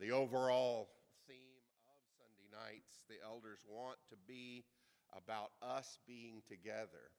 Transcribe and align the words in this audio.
the 0.00 0.10
overall 0.12 0.88
theme 1.28 1.60
of 1.86 2.00
Sunday 2.16 2.48
nights, 2.50 3.04
the 3.08 3.16
elders 3.24 3.60
want 3.68 3.98
to 4.08 4.16
be 4.26 4.64
about 5.14 5.50
us 5.62 5.98
being 6.06 6.40
together. 6.48 7.12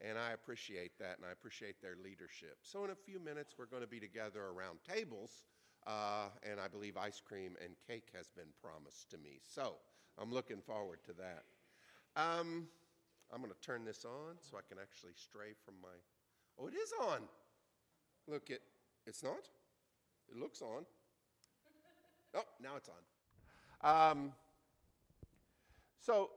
And 0.00 0.18
I 0.18 0.32
appreciate 0.32 0.98
that, 0.98 1.16
and 1.16 1.26
I 1.26 1.32
appreciate 1.32 1.80
their 1.80 1.96
leadership. 2.02 2.56
So, 2.62 2.84
in 2.84 2.90
a 2.90 2.94
few 2.94 3.20
minutes, 3.20 3.54
we're 3.58 3.66
going 3.66 3.82
to 3.82 3.88
be 3.88 4.00
together 4.00 4.44
around 4.44 4.78
tables, 4.86 5.44
uh, 5.86 6.28
and 6.42 6.60
I 6.60 6.68
believe 6.68 6.96
ice 6.96 7.20
cream 7.20 7.56
and 7.62 7.74
cake 7.86 8.08
has 8.14 8.28
been 8.28 8.52
promised 8.62 9.10
to 9.10 9.18
me. 9.18 9.40
So, 9.42 9.76
I'm 10.18 10.32
looking 10.32 10.60
forward 10.60 11.00
to 11.06 11.12
that. 11.14 11.44
Um, 12.16 12.68
I'm 13.32 13.40
going 13.40 13.52
to 13.52 13.60
turn 13.60 13.84
this 13.84 14.04
on 14.04 14.36
so 14.40 14.56
I 14.56 14.64
can 14.68 14.78
actually 14.80 15.12
stray 15.16 15.52
from 15.64 15.74
my. 15.82 15.96
Oh, 16.58 16.66
it 16.66 16.74
is 16.74 16.92
on. 17.02 17.20
Look, 18.26 18.50
it. 18.50 18.62
It's 19.06 19.22
not. 19.22 19.48
It 20.30 20.36
looks 20.36 20.60
on. 20.62 20.84
Oh, 22.36 22.44
now 22.62 22.76
it's 22.76 22.90
on. 22.90 24.10
Um, 24.10 24.32
so 25.98 26.30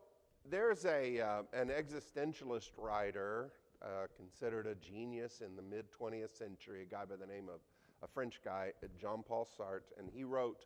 there's 0.50 0.86
a 0.86 1.20
uh, 1.20 1.42
an 1.54 1.70
existentialist 1.70 2.72
writer 2.78 3.52
uh, 3.82 4.08
considered 4.16 4.66
a 4.66 4.76
genius 4.76 5.42
in 5.46 5.56
the 5.56 5.62
mid 5.62 5.86
20th 5.92 6.38
century, 6.38 6.84
a 6.84 6.86
guy 6.86 7.04
by 7.06 7.16
the 7.18 7.28
name 7.28 7.50
of 7.50 7.60
a 8.02 8.08
French 8.08 8.40
guy, 8.44 8.72
Jean 9.00 9.24
Paul 9.24 9.46
Sartre, 9.46 9.92
and 9.98 10.10
he 10.10 10.24
wrote 10.24 10.66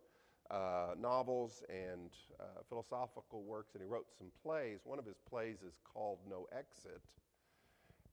uh, 0.51 0.93
novels 0.99 1.63
and 1.67 2.11
uh, 2.39 2.61
philosophical 2.69 3.43
works, 3.43 3.73
and 3.73 3.81
he 3.81 3.87
wrote 3.87 4.07
some 4.15 4.27
plays. 4.43 4.81
One 4.83 4.99
of 4.99 5.05
his 5.05 5.17
plays 5.27 5.63
is 5.67 5.79
called 5.83 6.19
No 6.29 6.45
Exit. 6.55 7.01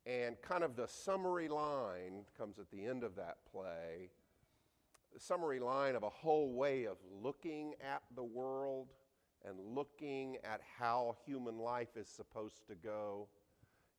And 0.07 0.41
kind 0.41 0.65
of 0.65 0.77
the 0.77 0.89
summary 0.89 1.49
line 1.49 2.25
comes 2.39 2.59
at 2.59 2.71
the 2.71 2.87
end 2.87 3.05
of 3.05 3.15
that 3.17 3.37
play. 3.53 4.09
Summary 5.19 5.61
line 5.61 5.95
of 5.95 6.03
a 6.03 6.09
whole 6.09 6.53
way 6.53 6.85
of 6.85 6.97
looking 7.23 7.75
at 7.81 8.03
the 8.15 8.23
world 8.23 8.89
and 9.45 9.59
looking 9.75 10.37
at 10.45 10.61
how 10.79 11.17
human 11.27 11.59
life 11.59 11.97
is 11.97 12.09
supposed 12.09 12.67
to 12.69 12.75
go. 12.75 13.29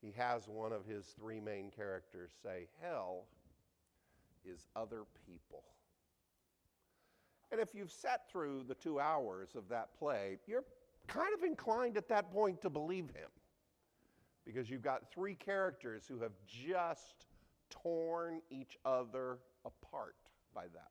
He 0.01 0.11
has 0.17 0.47
one 0.47 0.71
of 0.71 0.85
his 0.85 1.05
three 1.19 1.39
main 1.39 1.69
characters 1.69 2.31
say, 2.43 2.67
Hell 2.81 3.25
is 4.45 4.67
other 4.75 5.03
people. 5.25 5.63
And 7.51 7.59
if 7.59 7.75
you've 7.75 7.91
sat 7.91 8.29
through 8.31 8.63
the 8.67 8.75
two 8.75 8.99
hours 8.99 9.49
of 9.55 9.67
that 9.69 9.89
play, 9.97 10.37
you're 10.47 10.63
kind 11.07 11.33
of 11.37 11.43
inclined 11.43 11.97
at 11.97 12.07
that 12.09 12.31
point 12.31 12.61
to 12.61 12.69
believe 12.69 13.09
him. 13.09 13.29
Because 14.45 14.69
you've 14.69 14.81
got 14.81 15.11
three 15.11 15.35
characters 15.35 16.05
who 16.07 16.19
have 16.19 16.31
just 16.47 17.25
torn 17.69 18.41
each 18.49 18.77
other 18.85 19.37
apart 19.65 20.15
by 20.55 20.63
that. 20.73 20.89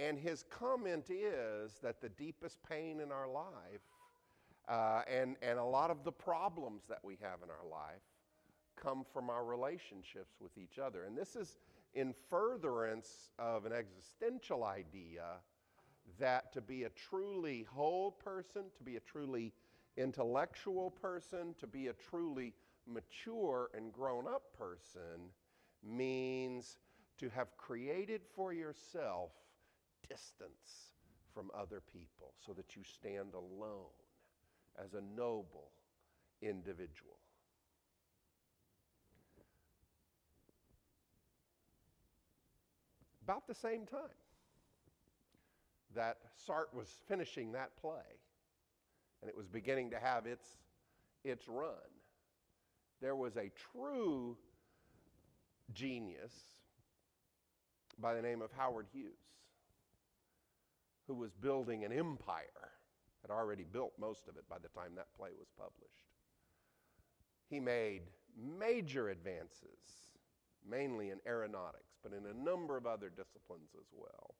And 0.00 0.18
his 0.18 0.44
comment 0.48 1.10
is 1.10 1.72
that 1.82 2.00
the 2.00 2.08
deepest 2.08 2.58
pain 2.66 3.00
in 3.00 3.12
our 3.12 3.28
life 3.28 3.82
uh, 4.66 5.02
and, 5.06 5.36
and 5.42 5.58
a 5.58 5.64
lot 5.64 5.90
of 5.90 6.04
the 6.04 6.12
problems 6.12 6.84
that 6.88 7.00
we 7.02 7.18
have 7.20 7.40
in 7.42 7.50
our 7.50 7.70
life 7.70 8.00
come 8.76 9.04
from 9.12 9.28
our 9.28 9.44
relationships 9.44 10.36
with 10.40 10.56
each 10.56 10.78
other. 10.78 11.04
And 11.04 11.18
this 11.18 11.36
is 11.36 11.58
in 11.92 12.14
furtherance 12.30 13.30
of 13.38 13.66
an 13.66 13.72
existential 13.72 14.64
idea 14.64 15.24
that 16.18 16.50
to 16.54 16.62
be 16.62 16.84
a 16.84 16.90
truly 16.90 17.66
whole 17.70 18.10
person, 18.10 18.62
to 18.78 18.82
be 18.82 18.96
a 18.96 19.00
truly 19.00 19.52
intellectual 19.98 20.90
person, 20.90 21.54
to 21.58 21.66
be 21.66 21.88
a 21.88 21.92
truly 21.92 22.54
mature 22.86 23.68
and 23.76 23.92
grown 23.92 24.26
up 24.26 24.56
person 24.56 25.28
means 25.86 26.78
to 27.18 27.28
have 27.28 27.54
created 27.58 28.22
for 28.34 28.54
yourself 28.54 29.32
distance 30.10 30.90
from 31.32 31.50
other 31.56 31.80
people 31.92 32.34
so 32.44 32.52
that 32.52 32.76
you 32.76 32.82
stand 32.82 33.32
alone 33.34 33.94
as 34.82 34.94
a 34.94 35.00
noble 35.16 35.70
individual. 36.42 37.16
about 43.22 43.46
the 43.46 43.54
same 43.54 43.86
time 43.86 44.00
that 45.94 46.16
Sartre 46.48 46.74
was 46.74 46.88
finishing 47.06 47.52
that 47.52 47.76
play 47.80 48.18
and 49.22 49.28
it 49.28 49.36
was 49.36 49.46
beginning 49.46 49.90
to 49.90 50.00
have 50.00 50.26
its, 50.26 50.48
its 51.24 51.46
run, 51.46 51.70
there 53.00 53.14
was 53.14 53.36
a 53.36 53.52
true 53.72 54.36
genius 55.72 56.32
by 58.00 58.14
the 58.14 58.22
name 58.22 58.42
of 58.42 58.50
Howard 58.56 58.86
Hughes 58.92 59.12
who 61.10 61.16
was 61.16 61.34
building 61.34 61.84
an 61.84 61.90
empire, 61.90 62.70
had 63.20 63.32
already 63.32 63.64
built 63.64 63.92
most 63.98 64.28
of 64.28 64.36
it 64.36 64.48
by 64.48 64.58
the 64.62 64.68
time 64.68 64.92
that 64.94 65.12
play 65.16 65.30
was 65.36 65.48
published. 65.58 66.06
He 67.48 67.58
made 67.58 68.02
major 68.60 69.08
advances 69.08 70.14
mainly 70.68 71.10
in 71.10 71.18
aeronautics, 71.26 71.96
but 72.00 72.12
in 72.12 72.26
a 72.26 72.44
number 72.44 72.76
of 72.76 72.86
other 72.86 73.08
disciplines 73.08 73.70
as 73.76 73.86
well. 73.92 74.36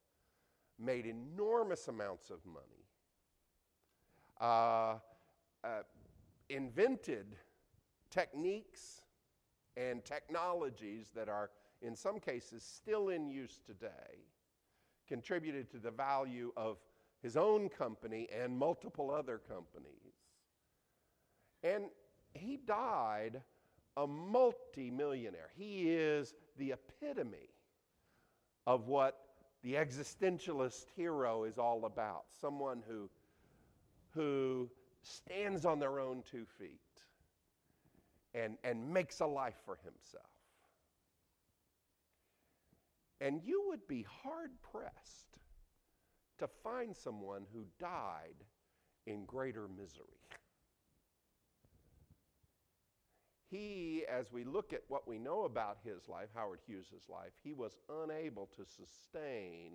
Made 0.78 1.06
enormous 1.06 1.88
amounts 1.88 2.30
of 2.30 2.38
money. 2.46 2.86
Uh, 4.40 4.98
uh, 5.64 5.82
invented 6.50 7.34
techniques 8.12 9.00
and 9.76 10.04
technologies 10.04 11.10
that 11.16 11.28
are, 11.28 11.50
in 11.82 11.96
some 11.96 12.20
cases, 12.20 12.62
still 12.62 13.08
in 13.08 13.28
use 13.28 13.58
today. 13.66 14.22
Contributed 15.10 15.68
to 15.72 15.78
the 15.78 15.90
value 15.90 16.52
of 16.56 16.78
his 17.20 17.36
own 17.36 17.68
company 17.68 18.28
and 18.32 18.56
multiple 18.56 19.10
other 19.10 19.38
companies. 19.38 20.14
And 21.64 21.86
he 22.32 22.58
died 22.64 23.42
a 23.96 24.06
multimillionaire. 24.06 25.50
He 25.56 25.90
is 25.90 26.34
the 26.56 26.72
epitome 26.72 27.50
of 28.68 28.86
what 28.86 29.18
the 29.62 29.74
existentialist 29.74 30.86
hero 30.96 31.42
is 31.42 31.58
all 31.58 31.84
about 31.84 32.24
someone 32.40 32.82
who, 32.88 33.10
who 34.10 34.70
stands 35.02 35.64
on 35.66 35.80
their 35.80 35.98
own 35.98 36.22
two 36.30 36.46
feet 36.58 36.78
and, 38.32 38.56
and 38.64 38.92
makes 38.92 39.20
a 39.20 39.26
life 39.26 39.56
for 39.66 39.76
himself. 39.84 40.24
And 43.20 43.40
you 43.44 43.64
would 43.68 43.86
be 43.86 44.06
hard 44.22 44.50
pressed 44.72 45.38
to 46.38 46.48
find 46.62 46.96
someone 46.96 47.44
who 47.52 47.66
died 47.78 48.44
in 49.06 49.24
greater 49.26 49.68
misery. 49.68 50.20
he, 53.50 54.04
as 54.08 54.32
we 54.32 54.44
look 54.44 54.72
at 54.72 54.82
what 54.88 55.08
we 55.08 55.18
know 55.18 55.42
about 55.42 55.78
his 55.84 56.08
life, 56.08 56.28
Howard 56.34 56.60
Hughes' 56.66 57.08
life, 57.08 57.32
he 57.42 57.52
was 57.52 57.76
unable 57.88 58.48
to 58.56 58.64
sustain 58.64 59.72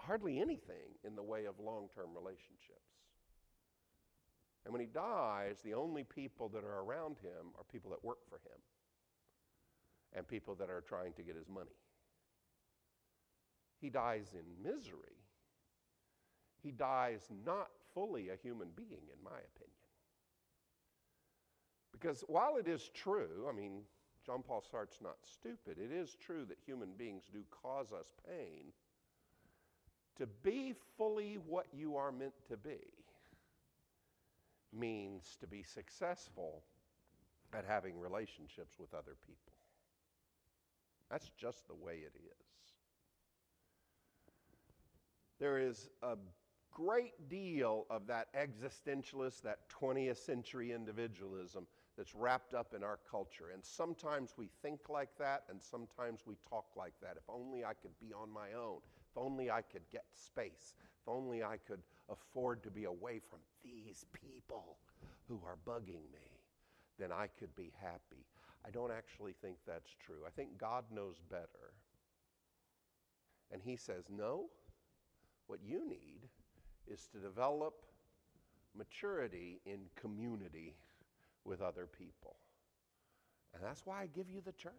hardly 0.00 0.40
anything 0.40 0.96
in 1.04 1.14
the 1.14 1.22
way 1.22 1.44
of 1.44 1.60
long 1.60 1.88
term 1.94 2.14
relationships. 2.14 2.80
And 4.64 4.72
when 4.72 4.80
he 4.80 4.86
dies, 4.86 5.60
the 5.62 5.74
only 5.74 6.04
people 6.04 6.48
that 6.48 6.64
are 6.64 6.80
around 6.80 7.18
him 7.18 7.52
are 7.58 7.64
people 7.70 7.90
that 7.90 8.02
work 8.02 8.18
for 8.28 8.36
him 8.36 8.58
and 10.14 10.26
people 10.26 10.54
that 10.56 10.70
are 10.70 10.82
trying 10.86 11.12
to 11.14 11.22
get 11.22 11.36
his 11.36 11.48
money. 11.48 11.76
He 13.80 13.90
dies 13.90 14.34
in 14.34 14.62
misery. 14.62 15.16
He 16.62 16.70
dies 16.70 17.28
not 17.44 17.68
fully 17.94 18.30
a 18.30 18.36
human 18.42 18.68
being, 18.74 18.88
in 19.12 19.22
my 19.22 19.30
opinion. 19.30 19.76
Because 21.92 22.24
while 22.26 22.56
it 22.56 22.68
is 22.68 22.90
true, 22.94 23.46
I 23.48 23.52
mean, 23.52 23.82
Jean 24.24 24.42
Paul 24.42 24.64
Sartre's 24.68 25.00
not 25.02 25.16
stupid, 25.22 25.78
it 25.78 25.92
is 25.92 26.16
true 26.20 26.44
that 26.46 26.58
human 26.64 26.90
beings 26.98 27.24
do 27.32 27.44
cause 27.62 27.92
us 27.92 28.12
pain. 28.28 28.72
To 30.18 30.26
be 30.42 30.74
fully 30.96 31.38
what 31.46 31.66
you 31.72 31.96
are 31.96 32.10
meant 32.10 32.34
to 32.48 32.56
be 32.56 32.80
means 34.72 35.36
to 35.40 35.46
be 35.46 35.62
successful 35.62 36.62
at 37.54 37.64
having 37.66 37.98
relationships 37.98 38.74
with 38.78 38.92
other 38.94 39.16
people. 39.26 39.52
That's 41.10 41.30
just 41.38 41.66
the 41.68 41.74
way 41.74 41.94
it 41.96 42.12
is. 42.16 42.46
There 45.38 45.58
is 45.58 45.88
a 46.02 46.16
great 46.72 47.28
deal 47.28 47.86
of 47.90 48.06
that 48.06 48.28
existentialist, 48.34 49.42
that 49.42 49.60
20th 49.70 50.18
century 50.18 50.72
individualism 50.72 51.66
that's 51.96 52.14
wrapped 52.14 52.54
up 52.54 52.74
in 52.74 52.82
our 52.82 52.98
culture. 53.10 53.50
And 53.52 53.64
sometimes 53.64 54.34
we 54.36 54.50
think 54.62 54.88
like 54.88 55.10
that, 55.18 55.44
and 55.48 55.62
sometimes 55.62 56.20
we 56.26 56.36
talk 56.48 56.66
like 56.76 56.92
that. 57.00 57.16
If 57.16 57.22
only 57.28 57.64
I 57.64 57.72
could 57.72 57.98
be 58.00 58.12
on 58.12 58.30
my 58.30 58.52
own. 58.52 58.78
If 59.10 59.16
only 59.16 59.50
I 59.50 59.62
could 59.62 59.88
get 59.90 60.04
space. 60.12 60.74
If 61.02 61.08
only 61.08 61.42
I 61.42 61.56
could 61.66 61.80
afford 62.10 62.62
to 62.64 62.70
be 62.70 62.84
away 62.84 63.20
from 63.30 63.38
these 63.64 64.04
people 64.12 64.76
who 65.28 65.40
are 65.46 65.56
bugging 65.66 66.04
me, 66.12 66.28
then 66.98 67.12
I 67.12 67.28
could 67.38 67.54
be 67.56 67.72
happy. 67.80 68.26
I 68.64 68.70
don't 68.70 68.92
actually 68.92 69.34
think 69.40 69.56
that's 69.66 69.90
true. 70.04 70.20
I 70.26 70.30
think 70.30 70.58
God 70.58 70.84
knows 70.92 71.16
better. 71.30 71.74
And 73.52 73.62
he 73.62 73.76
says, 73.76 74.04
No, 74.10 74.46
what 75.46 75.60
you 75.62 75.88
need 75.88 76.28
is 76.86 77.08
to 77.12 77.18
develop 77.18 77.74
maturity 78.76 79.60
in 79.64 79.80
community 79.94 80.76
with 81.44 81.60
other 81.60 81.86
people. 81.86 82.36
And 83.54 83.62
that's 83.62 83.86
why 83.86 84.02
I 84.02 84.06
give 84.06 84.28
you 84.28 84.40
the 84.40 84.52
church. 84.52 84.72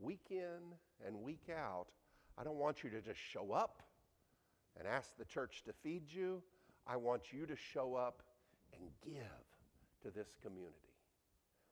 Week 0.00 0.26
in 0.30 0.74
and 1.06 1.22
week 1.22 1.48
out, 1.54 1.86
I 2.36 2.42
don't 2.42 2.56
want 2.58 2.82
you 2.82 2.90
to 2.90 3.00
just 3.00 3.20
show 3.20 3.52
up 3.52 3.82
and 4.76 4.88
ask 4.88 5.16
the 5.16 5.24
church 5.24 5.62
to 5.66 5.72
feed 5.72 6.10
you. 6.10 6.42
I 6.86 6.96
want 6.96 7.32
you 7.32 7.46
to 7.46 7.54
show 7.54 7.94
up 7.94 8.22
and 8.72 8.90
give 9.04 9.22
to 10.02 10.10
this 10.10 10.34
community. 10.42 10.93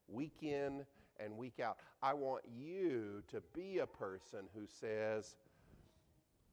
Week 0.09 0.43
in 0.43 0.85
and 1.21 1.37
week 1.37 1.61
out. 1.61 1.79
I 2.03 2.15
want 2.15 2.43
you 2.55 3.23
to 3.29 3.43
be 3.55 3.79
a 3.79 3.87
person 3.87 4.41
who 4.55 4.67
says, 4.67 5.37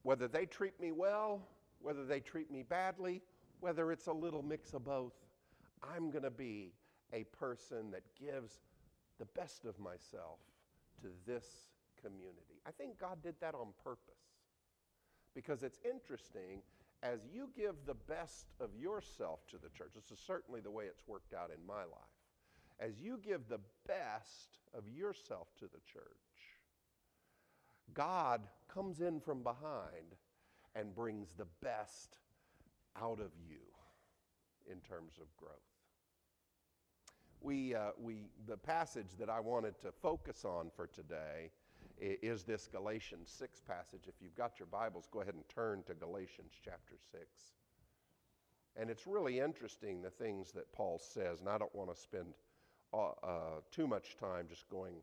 whether 0.02 0.28
they 0.28 0.46
treat 0.46 0.78
me 0.80 0.92
well, 0.92 1.42
whether 1.80 2.04
they 2.04 2.20
treat 2.20 2.50
me 2.50 2.62
badly, 2.62 3.22
whether 3.60 3.92
it's 3.92 4.06
a 4.06 4.12
little 4.12 4.42
mix 4.42 4.74
of 4.74 4.84
both, 4.84 5.12
I'm 5.82 6.10
going 6.10 6.24
to 6.24 6.30
be 6.30 6.72
a 7.12 7.24
person 7.24 7.90
that 7.90 8.02
gives 8.18 8.60
the 9.18 9.26
best 9.26 9.64
of 9.64 9.78
myself 9.78 10.38
to 11.02 11.08
this 11.26 11.46
community. 12.02 12.60
I 12.66 12.70
think 12.70 12.98
God 12.98 13.22
did 13.22 13.34
that 13.40 13.54
on 13.54 13.68
purpose 13.82 14.14
because 15.34 15.62
it's 15.62 15.78
interesting 15.84 16.62
as 17.02 17.20
you 17.32 17.48
give 17.56 17.74
the 17.86 17.94
best 17.94 18.46
of 18.60 18.70
yourself 18.78 19.46
to 19.48 19.56
the 19.56 19.68
church. 19.70 19.92
This 19.94 20.10
is 20.10 20.22
certainly 20.24 20.60
the 20.60 20.70
way 20.70 20.84
it's 20.84 21.06
worked 21.06 21.34
out 21.34 21.50
in 21.50 21.66
my 21.66 21.82
life. 21.82 22.14
As 22.80 22.98
you 22.98 23.20
give 23.22 23.48
the 23.48 23.60
best 23.86 24.58
of 24.74 24.88
yourself 24.88 25.48
to 25.58 25.66
the 25.66 25.80
church, 25.92 26.04
God 27.92 28.40
comes 28.72 29.00
in 29.00 29.20
from 29.20 29.42
behind 29.42 30.16
and 30.74 30.94
brings 30.94 31.34
the 31.34 31.46
best 31.62 32.18
out 33.00 33.20
of 33.20 33.30
you 33.46 33.58
in 34.70 34.80
terms 34.80 35.18
of 35.20 35.36
growth. 35.36 35.52
We, 37.42 37.74
uh, 37.74 37.90
we, 37.98 38.28
the 38.46 38.56
passage 38.56 39.16
that 39.18 39.28
I 39.28 39.40
wanted 39.40 39.78
to 39.80 39.92
focus 39.92 40.44
on 40.44 40.70
for 40.74 40.86
today 40.86 41.50
is 41.98 42.44
this 42.44 42.66
Galatians 42.66 43.30
6 43.38 43.60
passage. 43.60 44.02
If 44.06 44.14
you've 44.20 44.34
got 44.34 44.58
your 44.58 44.66
Bibles, 44.66 45.08
go 45.10 45.20
ahead 45.20 45.34
and 45.34 45.48
turn 45.48 45.82
to 45.86 45.94
Galatians 45.94 46.52
chapter 46.64 46.96
6. 47.12 47.22
And 48.76 48.88
it's 48.88 49.06
really 49.06 49.40
interesting 49.40 50.00
the 50.00 50.10
things 50.10 50.52
that 50.52 50.72
Paul 50.72 50.98
says, 50.98 51.40
and 51.40 51.48
I 51.48 51.58
don't 51.58 51.74
want 51.74 51.94
to 51.94 52.00
spend 52.00 52.34
uh, 52.92 53.60
too 53.70 53.86
much 53.86 54.16
time 54.16 54.46
just 54.48 54.68
going 54.68 54.94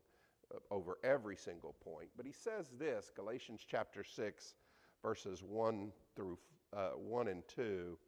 uh, 0.54 0.58
over 0.70 0.98
every 1.02 1.36
single 1.36 1.74
point. 1.84 2.08
But 2.16 2.26
he 2.26 2.32
says 2.32 2.70
this 2.78 3.10
Galatians 3.14 3.64
chapter 3.68 4.04
6, 4.04 4.54
verses 5.02 5.42
1 5.42 5.92
through 6.16 6.38
uh, 6.76 6.90
1 6.90 7.28
and 7.28 7.42
2. 7.48 7.98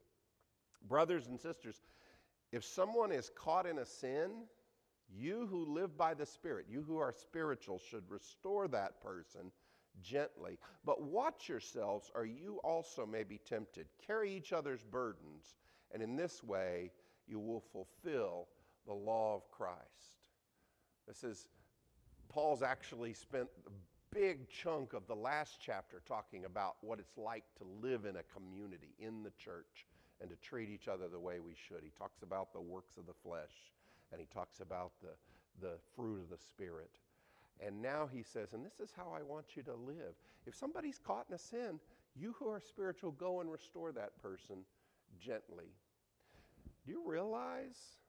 Brothers 0.88 1.26
and 1.26 1.38
sisters, 1.38 1.82
if 2.52 2.64
someone 2.64 3.12
is 3.12 3.30
caught 3.34 3.66
in 3.66 3.78
a 3.78 3.86
sin, 3.86 4.44
you 5.12 5.46
who 5.50 5.72
live 5.72 5.96
by 5.96 6.14
the 6.14 6.26
Spirit, 6.26 6.66
you 6.68 6.82
who 6.82 6.98
are 6.98 7.12
spiritual, 7.12 7.78
should 7.78 8.08
restore 8.10 8.68
that 8.68 9.00
person 9.02 9.50
gently. 10.02 10.58
But 10.84 11.02
watch 11.02 11.48
yourselves, 11.48 12.10
or 12.14 12.24
you 12.24 12.60
also 12.64 13.06
may 13.06 13.24
be 13.24 13.38
tempted. 13.38 13.86
Carry 14.06 14.32
each 14.32 14.52
other's 14.52 14.82
burdens, 14.82 15.56
and 15.92 16.02
in 16.02 16.16
this 16.16 16.42
way 16.42 16.92
you 17.26 17.38
will 17.38 17.60
fulfill 17.72 18.48
the 18.90 18.94
law 18.94 19.36
of 19.36 19.48
Christ. 19.52 19.78
This 21.06 21.22
is, 21.22 21.46
Paul's 22.28 22.60
actually 22.60 23.14
spent 23.14 23.46
a 23.68 23.70
big 24.12 24.50
chunk 24.50 24.94
of 24.94 25.06
the 25.06 25.14
last 25.14 25.58
chapter 25.64 26.02
talking 26.08 26.44
about 26.44 26.74
what 26.80 26.98
it's 26.98 27.16
like 27.16 27.44
to 27.58 27.64
live 27.80 28.04
in 28.04 28.16
a 28.16 28.24
community, 28.34 28.96
in 28.98 29.22
the 29.22 29.30
church, 29.38 29.86
and 30.20 30.28
to 30.28 30.34
treat 30.36 30.68
each 30.68 30.88
other 30.88 31.06
the 31.06 31.20
way 31.20 31.38
we 31.38 31.54
should. 31.54 31.84
He 31.84 31.92
talks 31.96 32.22
about 32.24 32.52
the 32.52 32.60
works 32.60 32.96
of 32.96 33.06
the 33.06 33.14
flesh 33.22 33.70
and 34.10 34.20
he 34.20 34.26
talks 34.34 34.58
about 34.58 34.90
the, 35.00 35.64
the 35.64 35.74
fruit 35.94 36.20
of 36.20 36.28
the 36.28 36.42
Spirit. 36.48 36.90
And 37.64 37.80
now 37.80 38.08
he 38.12 38.24
says, 38.24 38.54
and 38.54 38.66
this 38.66 38.80
is 38.80 38.92
how 38.96 39.14
I 39.16 39.22
want 39.22 39.54
you 39.54 39.62
to 39.62 39.74
live. 39.74 40.18
If 40.46 40.56
somebody's 40.56 40.98
caught 40.98 41.26
in 41.28 41.36
a 41.36 41.38
sin, 41.38 41.78
you 42.16 42.34
who 42.40 42.48
are 42.48 42.60
spiritual, 42.60 43.12
go 43.12 43.40
and 43.40 43.52
restore 43.52 43.92
that 43.92 44.20
person 44.20 44.64
gently. 45.20 45.70
Do 46.84 46.90
you 46.90 47.02
realize 47.06 47.99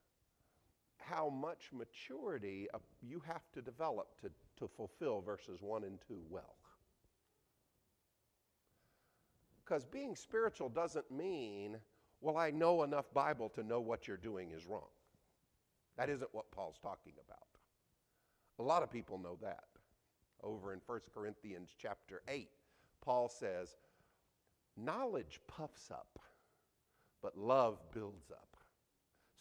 how 1.02 1.30
much 1.30 1.70
maturity 1.74 2.68
uh, 2.74 2.80
you 3.02 3.22
have 3.26 3.44
to 3.54 3.62
develop 3.62 4.20
to, 4.22 4.30
to 4.58 4.68
fulfill 4.68 5.22
verses 5.22 5.62
1 5.62 5.84
and 5.84 6.00
2 6.08 6.20
well? 6.30 6.56
Because 9.64 9.86
being 9.86 10.16
spiritual 10.16 10.70
doesn't 10.70 11.10
mean, 11.12 11.78
well, 12.20 12.38
I 12.38 12.52
know 12.52 12.84
enough 12.84 13.12
Bible 13.14 13.50
to 13.50 13.64
know 13.64 13.80
what 13.80 14.08
you're 14.08 14.18
doing 14.18 14.52
is 14.52 14.66
wrong. 14.66 14.90
That 15.98 16.10
isn't 16.10 16.34
what 16.34 16.52
Paul's 16.52 16.80
talking 16.82 17.14
about. 17.26 17.48
A 18.60 18.64
lot 18.64 18.84
of 18.84 18.92
people 18.92 19.18
know 19.18 19.38
that. 19.42 19.64
Over 20.44 20.74
in 20.74 20.82
1 20.86 21.00
Corinthians 21.14 21.70
chapter 21.78 22.22
8, 22.28 22.50
Paul 23.02 23.30
says, 23.30 23.76
Knowledge 24.78 25.40
puffs 25.48 25.92
up, 25.92 26.20
but 27.22 27.38
love 27.38 27.80
builds 27.94 28.32
up. 28.32 28.51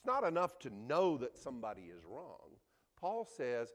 It's 0.01 0.07
not 0.07 0.25
enough 0.25 0.59
to 0.61 0.71
know 0.71 1.19
that 1.19 1.37
somebody 1.37 1.83
is 1.95 2.07
wrong. 2.07 2.57
Paul 2.99 3.27
says, 3.37 3.69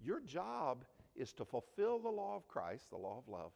Your 0.00 0.20
job 0.20 0.84
is 1.16 1.32
to 1.32 1.44
fulfill 1.44 1.98
the 1.98 2.08
law 2.08 2.36
of 2.36 2.46
Christ, 2.46 2.90
the 2.90 2.96
law 2.96 3.18
of 3.18 3.28
love, 3.28 3.50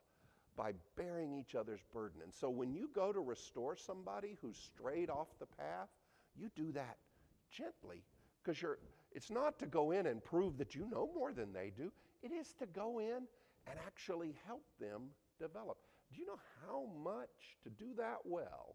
by 0.56 0.72
bearing 0.96 1.32
each 1.32 1.54
other's 1.54 1.84
burden. 1.92 2.22
And 2.24 2.34
so 2.34 2.50
when 2.50 2.72
you 2.72 2.90
go 2.92 3.12
to 3.12 3.20
restore 3.20 3.76
somebody 3.76 4.36
who's 4.42 4.56
strayed 4.56 5.10
off 5.10 5.28
the 5.38 5.46
path, 5.46 5.88
you 6.34 6.50
do 6.56 6.72
that 6.72 6.96
gently 7.52 8.02
because 8.42 8.60
it's 9.12 9.30
not 9.30 9.56
to 9.60 9.66
go 9.66 9.92
in 9.92 10.06
and 10.06 10.24
prove 10.24 10.58
that 10.58 10.74
you 10.74 10.88
know 10.90 11.08
more 11.14 11.32
than 11.32 11.52
they 11.52 11.72
do. 11.76 11.92
It 12.20 12.32
is 12.32 12.52
to 12.54 12.66
go 12.66 12.98
in 12.98 13.28
and 13.68 13.78
actually 13.86 14.34
help 14.44 14.64
them 14.80 15.02
develop. 15.38 15.78
Do 16.12 16.20
you 16.20 16.26
know 16.26 16.40
how 16.66 16.88
much 17.02 17.58
to 17.62 17.70
do 17.70 17.94
that 17.96 18.18
well? 18.24 18.74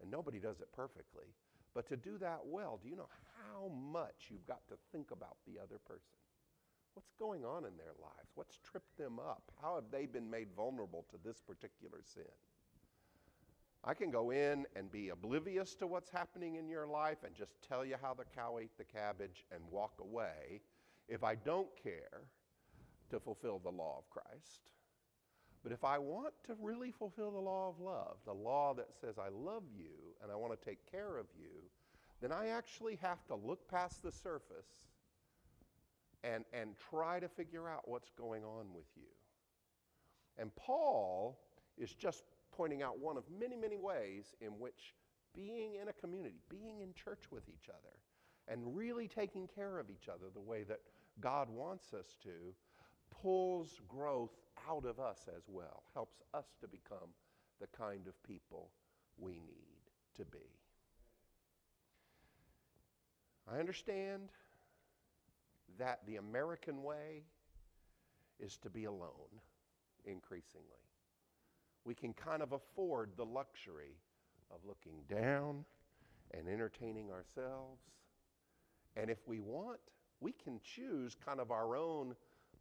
And 0.00 0.10
nobody 0.10 0.40
does 0.40 0.60
it 0.60 0.68
perfectly, 0.74 1.26
but 1.74 1.88
to 1.88 1.96
do 1.96 2.18
that 2.18 2.40
well, 2.44 2.78
do 2.82 2.88
you 2.88 2.96
know 2.96 3.08
how 3.38 3.68
much 3.68 4.28
you've 4.28 4.46
got 4.46 4.66
to 4.68 4.74
think 4.92 5.10
about 5.10 5.36
the 5.46 5.60
other 5.60 5.78
person? 5.86 6.18
What's 6.94 7.12
going 7.18 7.44
on 7.44 7.64
in 7.64 7.76
their 7.76 7.94
lives? 8.00 8.30
What's 8.34 8.58
tripped 8.58 8.98
them 8.98 9.18
up? 9.18 9.42
How 9.60 9.76
have 9.76 9.90
they 9.90 10.06
been 10.06 10.28
made 10.28 10.48
vulnerable 10.54 11.06
to 11.10 11.16
this 11.24 11.40
particular 11.40 12.00
sin? 12.04 12.24
I 13.84 13.94
can 13.94 14.10
go 14.10 14.30
in 14.30 14.66
and 14.76 14.92
be 14.92 15.08
oblivious 15.08 15.74
to 15.76 15.86
what's 15.86 16.10
happening 16.10 16.56
in 16.56 16.68
your 16.68 16.86
life 16.86 17.18
and 17.24 17.34
just 17.34 17.54
tell 17.66 17.84
you 17.84 17.96
how 18.00 18.14
the 18.14 18.24
cow 18.24 18.58
ate 18.60 18.76
the 18.78 18.84
cabbage 18.84 19.44
and 19.50 19.60
walk 19.70 19.94
away 20.00 20.60
if 21.08 21.24
I 21.24 21.34
don't 21.34 21.68
care 21.82 22.22
to 23.10 23.18
fulfill 23.18 23.58
the 23.58 23.70
law 23.70 23.98
of 23.98 24.08
Christ. 24.08 24.70
But 25.62 25.72
if 25.72 25.84
I 25.84 25.98
want 25.98 26.34
to 26.46 26.56
really 26.60 26.90
fulfill 26.90 27.30
the 27.30 27.38
law 27.38 27.68
of 27.68 27.80
love, 27.80 28.16
the 28.24 28.32
law 28.32 28.74
that 28.74 28.88
says 29.00 29.16
I 29.18 29.28
love 29.28 29.62
you 29.76 29.92
and 30.22 30.32
I 30.32 30.36
want 30.36 30.58
to 30.58 30.64
take 30.64 30.90
care 30.90 31.18
of 31.18 31.26
you, 31.38 31.50
then 32.20 32.32
I 32.32 32.48
actually 32.48 32.96
have 32.96 33.24
to 33.26 33.34
look 33.34 33.68
past 33.68 34.02
the 34.02 34.12
surface 34.12 34.68
and, 36.24 36.44
and 36.52 36.74
try 36.90 37.20
to 37.20 37.28
figure 37.28 37.68
out 37.68 37.88
what's 37.88 38.10
going 38.10 38.44
on 38.44 38.72
with 38.74 38.86
you. 38.96 39.08
And 40.38 40.54
Paul 40.56 41.38
is 41.78 41.92
just 41.94 42.24
pointing 42.52 42.82
out 42.82 42.98
one 42.98 43.16
of 43.16 43.24
many, 43.38 43.56
many 43.56 43.76
ways 43.76 44.34
in 44.40 44.50
which 44.58 44.94
being 45.34 45.76
in 45.80 45.88
a 45.88 45.92
community, 45.92 46.40
being 46.48 46.80
in 46.80 46.92
church 46.94 47.30
with 47.30 47.48
each 47.48 47.68
other, 47.68 47.96
and 48.48 48.76
really 48.76 49.08
taking 49.08 49.48
care 49.48 49.78
of 49.78 49.90
each 49.90 50.08
other 50.08 50.26
the 50.32 50.40
way 50.40 50.62
that 50.64 50.80
God 51.20 51.48
wants 51.48 51.92
us 51.94 52.16
to 52.22 52.54
pulls 53.22 53.80
growth 53.88 54.36
out 54.68 54.84
of 54.84 55.00
us 55.00 55.26
as 55.36 55.44
well, 55.48 55.84
helps 55.94 56.22
us 56.34 56.46
to 56.60 56.68
become 56.68 57.08
the 57.60 57.66
kind 57.68 58.06
of 58.06 58.22
people 58.22 58.70
we 59.18 59.32
need 59.32 59.90
to 60.16 60.24
be. 60.24 60.38
I 63.50 63.58
understand 63.58 64.30
that 65.78 66.00
the 66.06 66.16
American 66.16 66.82
way 66.82 67.22
is 68.38 68.56
to 68.58 68.70
be 68.70 68.84
alone 68.84 69.40
increasingly 70.04 70.82
we 71.84 71.94
can 71.94 72.12
kind 72.12 72.42
of 72.42 72.52
afford 72.52 73.10
the 73.16 73.24
luxury 73.24 73.96
of 74.50 74.58
looking 74.66 75.02
down 75.08 75.64
and 76.32 76.48
entertaining 76.48 77.10
ourselves. 77.10 77.82
And 78.96 79.10
if 79.10 79.26
we 79.26 79.40
want, 79.40 79.80
we 80.20 80.32
can 80.32 80.60
choose 80.62 81.16
kind 81.26 81.40
of 81.40 81.50
our 81.50 81.74
own 81.76 82.14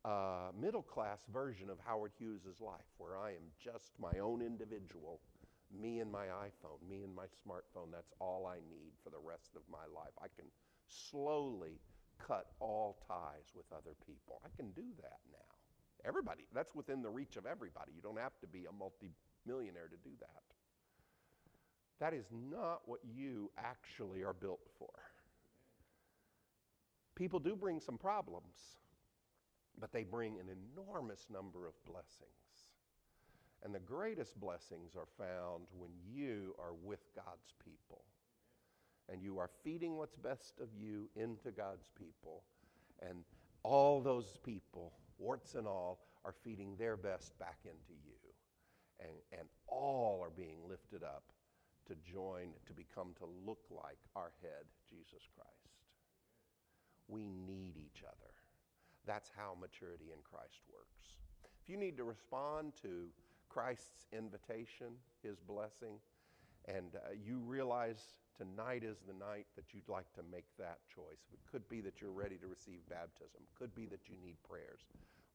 uh, 0.03 0.51
middle 0.59 0.81
class 0.81 1.19
version 1.31 1.69
of 1.69 1.77
Howard 1.85 2.11
Hughes' 2.17 2.59
life, 2.59 2.89
where 2.97 3.17
I 3.17 3.31
am 3.31 3.51
just 3.63 3.91
my 3.99 4.19
own 4.19 4.41
individual, 4.41 5.19
me 5.71 5.99
and 5.99 6.11
my 6.11 6.25
iPhone, 6.25 6.81
me 6.89 7.03
and 7.03 7.15
my 7.15 7.25
smartphone. 7.45 7.91
That's 7.91 8.13
all 8.19 8.47
I 8.47 8.57
need 8.69 8.93
for 9.03 9.09
the 9.09 9.21
rest 9.23 9.51
of 9.55 9.61
my 9.71 9.85
life. 9.93 10.13
I 10.19 10.27
can 10.35 10.49
slowly 10.87 11.79
cut 12.19 12.47
all 12.59 12.97
ties 13.07 13.53
with 13.55 13.65
other 13.71 13.95
people. 14.05 14.41
I 14.45 14.49
can 14.55 14.71
do 14.71 14.85
that 15.01 15.19
now 15.31 15.51
Everybody. 16.05 16.43
That's 16.53 16.73
within 16.73 17.01
the 17.01 17.09
reach 17.09 17.37
of 17.37 17.45
everybody. 17.45 17.91
You 17.95 18.01
don't 18.01 18.19
have 18.19 18.37
to 18.41 18.47
be 18.47 18.65
a 18.65 18.73
multimillionaire 18.73 19.87
to 19.89 19.97
do 20.03 20.15
that. 20.19 20.43
That 21.99 22.13
is 22.13 22.25
not 22.31 22.81
what 22.85 22.99
you 23.03 23.51
actually 23.57 24.23
are 24.23 24.33
built 24.33 24.61
for. 24.79 24.89
People 27.15 27.39
do 27.39 27.55
bring 27.55 27.79
some 27.79 27.97
problems, 27.97 28.79
but 29.79 29.91
they 29.91 30.03
bring 30.03 30.39
an 30.39 30.47
enormous 30.49 31.27
number 31.31 31.67
of 31.67 31.73
blessings. 31.85 32.67
And 33.63 33.75
the 33.75 33.79
greatest 33.79 34.39
blessings 34.39 34.95
are 34.95 35.07
found 35.17 35.65
when 35.77 35.91
you 36.03 36.55
are 36.59 36.73
with 36.83 37.01
God's 37.15 37.53
people 37.63 38.03
and 39.11 39.21
you 39.21 39.37
are 39.37 39.49
feeding 39.63 39.97
what's 39.97 40.15
best 40.15 40.59
of 40.61 40.69
you 40.73 41.09
into 41.15 41.51
God's 41.51 41.89
people. 41.97 42.43
And 43.01 43.23
all 43.63 44.01
those 44.01 44.37
people, 44.43 44.93
warts 45.17 45.55
and 45.55 45.67
all, 45.67 45.99
are 46.23 46.33
feeding 46.43 46.75
their 46.77 46.95
best 46.95 47.37
back 47.37 47.57
into 47.65 47.93
you. 48.05 48.15
And, 48.99 49.39
and 49.39 49.47
all 49.67 50.21
are 50.23 50.29
being 50.29 50.59
lifted 50.67 51.03
up 51.03 51.23
to 51.87 51.95
join, 52.09 52.49
to 52.67 52.73
become, 52.73 53.13
to 53.17 53.25
look 53.45 53.61
like 53.69 53.97
our 54.15 54.31
head, 54.41 54.65
Jesus 54.89 55.27
Christ. 55.35 55.49
We 57.07 57.27
need 57.27 57.73
each 57.77 58.03
other. 58.03 58.31
That's 59.05 59.31
how 59.35 59.57
maturity 59.59 60.13
in 60.13 60.21
Christ 60.23 60.61
works. 60.71 61.17
If 61.61 61.69
you 61.69 61.77
need 61.77 61.97
to 61.97 62.03
respond 62.03 62.73
to 62.81 63.09
Christ's 63.49 64.07
invitation, 64.13 64.95
his 65.23 65.37
blessing, 65.39 65.99
and 66.67 66.93
uh, 66.95 67.17
you 67.17 67.41
realize 67.41 68.15
tonight 68.37 68.83
is 68.83 69.01
the 69.05 69.17
night 69.17 69.45
that 69.55 69.73
you'd 69.73 69.89
like 69.89 70.07
to 70.13 70.21
make 70.31 70.45
that 70.57 70.79
choice. 70.93 71.21
It 71.33 71.41
could 71.49 71.67
be 71.67 71.81
that 71.81 72.01
you're 72.01 72.13
ready 72.13 72.37
to 72.37 72.47
receive 72.47 72.85
baptism, 72.89 73.41
it 73.41 73.53
could 73.57 73.73
be 73.75 73.85
that 73.87 74.07
you 74.07 74.15
need 74.21 74.37
prayers. 74.47 74.85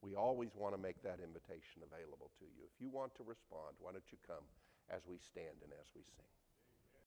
We 0.02 0.14
always 0.14 0.54
want 0.54 0.74
to 0.76 0.80
make 0.80 1.02
that 1.02 1.18
invitation 1.18 1.82
available 1.82 2.30
to 2.38 2.44
you. 2.44 2.62
If 2.62 2.78
you 2.78 2.88
want 2.92 3.16
to 3.16 3.24
respond, 3.24 3.74
why 3.80 3.90
don't 3.90 4.06
you 4.12 4.18
come 4.22 4.44
as 4.92 5.02
we 5.08 5.18
stand 5.18 5.56
and 5.64 5.72
as 5.72 5.88
we 5.96 6.04
sing? 6.14 6.30